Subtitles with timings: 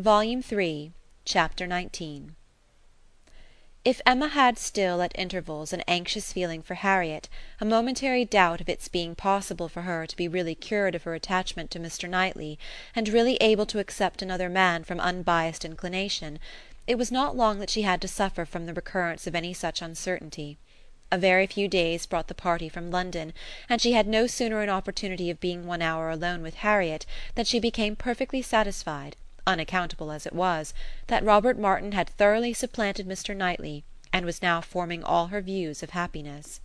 [0.00, 0.92] Volume Three,
[1.26, 2.30] Chapter XIX
[3.84, 7.28] If Emma had still, at intervals, an anxious feeling for Harriet,
[7.60, 11.12] a momentary doubt of its being possible for her to be really cured of her
[11.12, 12.08] attachment to Mr.
[12.08, 12.58] Knightley,
[12.96, 16.38] and really able to accept another man from unbiassed inclination,
[16.86, 19.82] it was not long that she had to suffer from the recurrence of any such
[19.82, 20.56] uncertainty.
[21.12, 23.34] A very few days brought the party from London,
[23.68, 27.04] and she had no sooner an opportunity of being one hour alone with Harriet
[27.34, 29.14] than she became perfectly satisfied
[29.50, 30.72] unaccountable as it was,
[31.08, 33.36] that Robert Martin had thoroughly supplanted Mr.
[33.36, 33.82] Knightley,
[34.12, 36.60] and was now forming all her views of happiness.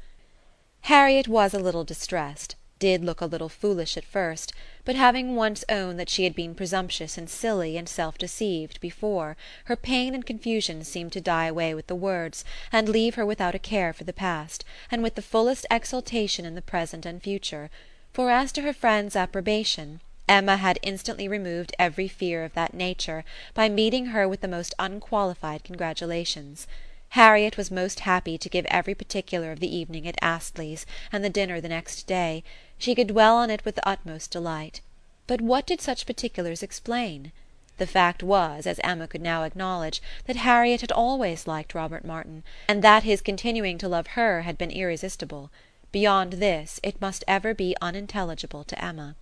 [0.82, 4.54] Harriet was a little distressed, did look a little foolish at first,
[4.84, 9.76] but having once owned that she had been presumptuous and silly and self-deceived before, her
[9.76, 13.60] pain and confusion seemed to die away with the words, and leave her without a
[13.60, 17.72] care for the past, and with the fullest exultation in the present and future;
[18.14, 20.02] for as to her friend's approbation.
[20.28, 24.74] Emma had instantly removed every fear of that nature by meeting her with the most
[24.80, 26.66] unqualified congratulations.
[27.10, 31.30] Harriet was most happy to give every particular of the evening at Astley's and the
[31.30, 32.44] dinner the next day;
[32.78, 34.82] she could dwell on it with the utmost delight.
[35.28, 37.32] But what did such particulars explain?
[37.78, 42.44] The fact was, as Emma could now acknowledge, that Harriet had always liked Robert Martin,
[42.68, 45.52] and that his continuing to love her had been irresistible.
[45.92, 49.16] Beyond this it must ever be unintelligible to Emma.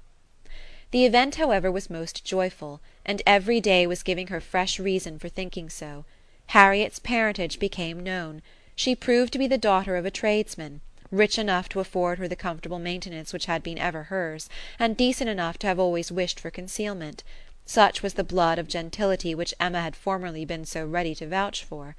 [0.93, 5.27] The event however was most joyful, and every day was giving her fresh reason for
[5.27, 6.05] thinking so.
[6.49, 8.43] Harriet's parentage became known.
[8.75, 12.35] She proved to be the daughter of a tradesman, rich enough to afford her the
[12.35, 16.51] comfortable maintenance which had been ever hers, and decent enough to have always wished for
[16.51, 17.23] concealment.
[17.65, 21.63] Such was the blood of gentility which Emma had formerly been so ready to vouch
[21.63, 21.95] for.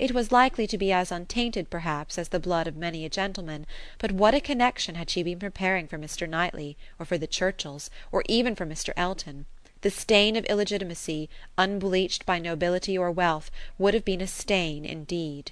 [0.00, 3.66] It was likely to be as untainted, perhaps, as the blood of many a gentleman,
[3.98, 6.28] but what a connexion had she been preparing for Mr.
[6.28, 8.92] Knightley, or for the Churchills, or even for Mr.
[8.96, 9.46] Elton!
[9.80, 15.50] The stain of illegitimacy, unbleached by nobility or wealth, would have been a stain indeed.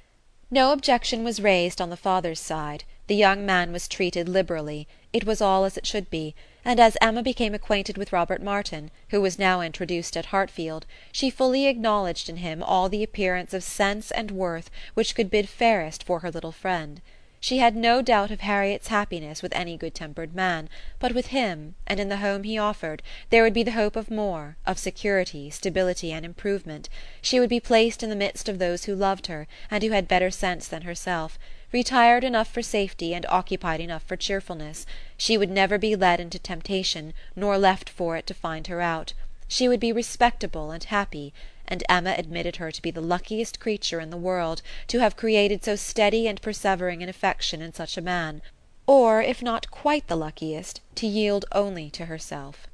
[0.49, 5.27] No objection was raised on the father's side; the young man was treated liberally; it
[5.27, 9.21] was all as it should be and as Emma became acquainted with Robert Martin, who
[9.21, 14.11] was now introduced at Hartfield, she fully acknowledged in him all the appearance of sense
[14.11, 17.01] and worth which could bid fairest for her little friend.
[17.49, 20.69] She had no doubt of Harriet's happiness with any good tempered man,
[20.99, 24.11] but with him, and in the home he offered, there would be the hope of
[24.11, 26.89] more, of security, stability and improvement;
[27.23, 30.09] she would be placed in the midst of those who loved her, and who had
[30.09, 31.39] better sense than herself
[31.71, 34.85] retired enough for safety and occupied enough for cheerfulness;
[35.17, 39.13] she would never be led into temptation, nor left for it to find her out;
[39.47, 41.33] she would be respectable and happy,
[41.69, 45.65] and Emma admitted her to be the luckiest creature in the world to have created
[45.65, 48.43] so steady and persevering an affection in such a man,
[48.87, 52.67] or, if not quite the luckiest, to yield only to herself.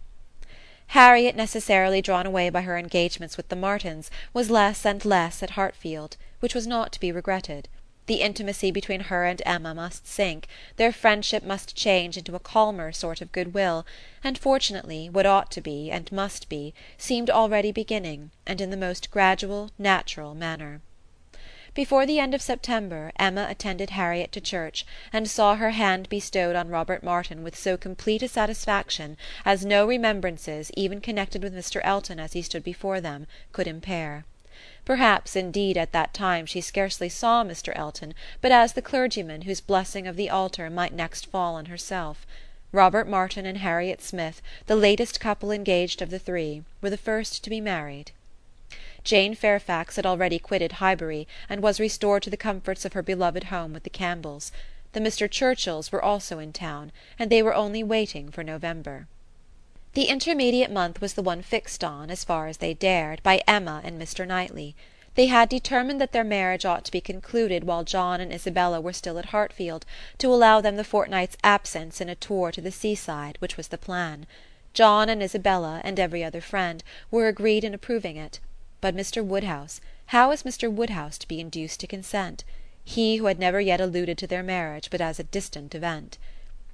[0.88, 5.50] Harriet, necessarily drawn away by her engagements with the Martins, was less and less at
[5.50, 7.68] Hartfield, which was not to be regretted.
[8.06, 12.90] The intimacy between her and Emma must sink, their friendship must change into a calmer
[12.90, 13.86] sort of goodwill,
[14.24, 18.76] and fortunately what ought to be, and must be, seemed already beginning, and in the
[18.76, 20.80] most gradual, natural manner.
[21.74, 26.56] Before the end of September Emma attended Harriet to church, and saw her hand bestowed
[26.56, 31.80] on Robert Martin with so complete a satisfaction as no remembrances, even connected with Mr.
[31.84, 34.24] Elton as he stood before them, could impair.
[34.84, 37.72] Perhaps indeed at that time she scarcely saw Mr.
[37.74, 42.26] Elton but as the clergyman whose blessing of the altar might next fall on herself.
[42.72, 47.44] Robert Martin and Harriet Smith, the latest couple engaged of the three, were the first
[47.44, 48.12] to be married.
[49.04, 53.44] Jane Fairfax had already quitted Highbury, and was restored to the comforts of her beloved
[53.44, 54.52] home with the Campbells.
[54.92, 55.28] The Mr.
[55.28, 59.06] Churchills were also in town, and they were only waiting for November.
[59.94, 63.82] The intermediate month was the one fixed on, as far as they dared, by Emma
[63.84, 64.26] and Mr.
[64.26, 64.74] Knightley.
[65.16, 68.94] They had determined that their marriage ought to be concluded while John and Isabella were
[68.94, 69.84] still at Hartfield,
[70.16, 73.76] to allow them the fortnight's absence in a tour to the seaside, which was the
[73.76, 74.26] plan.
[74.72, 78.40] John and Isabella, and every other friend, were agreed in approving it.
[78.80, 79.22] But Mr.
[79.22, 80.72] Woodhouse, how was Mr.
[80.72, 82.44] Woodhouse to be induced to consent?
[82.84, 86.16] he who had never yet alluded to their marriage but as a distant event.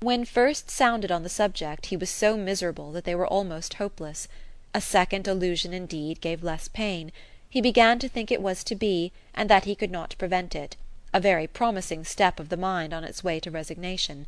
[0.00, 4.28] When first sounded on the subject he was so miserable that they were almost hopeless.
[4.72, 7.10] A second allusion indeed gave less pain;
[7.50, 10.76] he began to think it was to be, and that he could not prevent it
[11.12, 14.26] a very promising step of the mind on its way to resignation.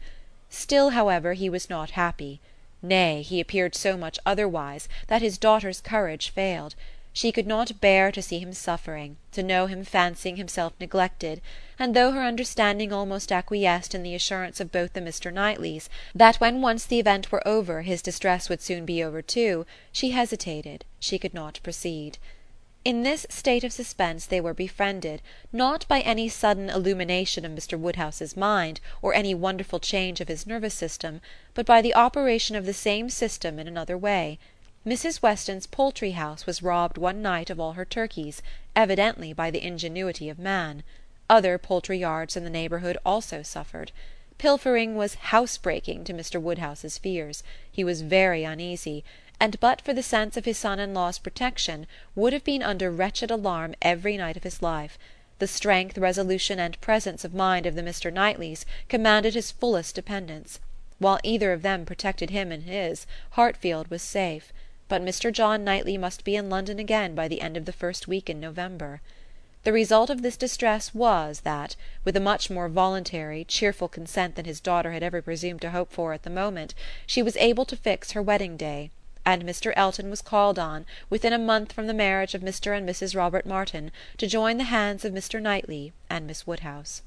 [0.49, 2.40] Still, however, he was not happy;
[2.82, 6.75] nay, he appeared so much otherwise that his daughter's courage failed.
[7.12, 11.41] She could not bear to see him suffering, to know him fancying himself neglected;
[11.77, 15.33] and though her understanding almost acquiesced in the assurance of both the Mr.
[15.33, 19.67] Knightleys, that when once the event were over his distress would soon be over too,
[19.91, 22.19] she hesitated, she could not proceed.
[22.85, 25.21] In this state of suspense they were befriended,
[25.53, 27.77] not by any sudden illumination of Mr.
[27.77, 31.21] Woodhouse's mind, or any wonderful change of his nervous system,
[31.55, 34.39] but by the operation of the same system in another way.
[34.87, 35.21] Mrs.
[35.21, 38.41] Weston's poultry house was robbed one night of all her turkeys,
[38.75, 40.82] evidently by the ingenuity of man.
[41.29, 43.93] Other poultry yards in the neighbourhood also suffered.
[44.38, 46.41] Pilfering was house breaking to Mr.
[46.41, 49.05] Woodhouse's fears; he was very uneasy,
[49.38, 52.91] and but for the sense of his son in law's protection would have been under
[52.91, 54.99] wretched alarm every night of his life.
[55.41, 58.11] The strength, resolution, and presence of mind of the Mr.
[58.11, 60.59] Knightleys commanded his fullest dependence.
[60.99, 64.55] While either of them protected him and his, Hartfield was safe
[64.90, 65.32] but Mr.
[65.32, 68.40] John Knightley must be in London again by the end of the first week in
[68.40, 69.00] November.
[69.62, 74.46] The result of this distress was, that, with a much more voluntary, cheerful consent than
[74.46, 76.75] his daughter had ever presumed to hope for at the moment,
[77.06, 78.90] she was able to fix her wedding day;
[79.25, 79.72] and Mr.
[79.76, 82.76] Elton was called on, within a month from the marriage of Mr.
[82.76, 83.14] and Mrs.
[83.14, 85.40] Robert Martin, to join the hands of Mr.
[85.40, 87.02] Knightley and Miss Woodhouse.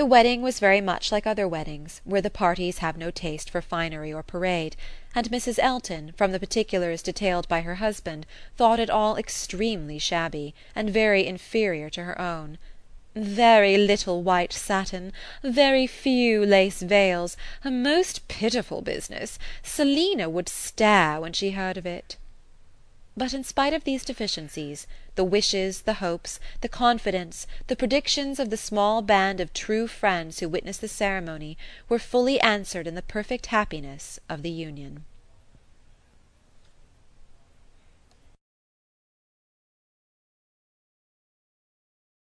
[0.00, 3.60] The wedding was very much like other weddings, where the parties have no taste for
[3.60, 4.74] finery or parade;
[5.14, 5.58] and Mrs.
[5.58, 8.24] Elton, from the particulars detailed by her husband,
[8.56, 12.56] thought it all extremely shabby, and very inferior to her own.
[13.14, 15.12] "Very little white satin,
[15.42, 19.38] very few lace veils, a most pitiful business.
[19.62, 22.16] Selina would stare when she heard of it."
[23.20, 28.48] But in spite of these deficiencies, the wishes, the hopes, the confidence, the predictions of
[28.48, 33.02] the small band of true friends who witnessed the ceremony were fully answered in the
[33.02, 35.04] perfect happiness of the union.